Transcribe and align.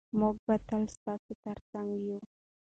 موږ 0.19 0.35
به 0.45 0.55
تل 0.67 0.83
ستاسو 0.95 1.31
ترڅنګ 1.43 1.89
یو. 2.07 2.19